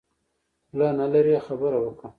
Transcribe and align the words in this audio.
خوله 0.67 0.87
نلرې 0.97 1.37
خبره 1.47 1.77
وکه. 1.81 2.07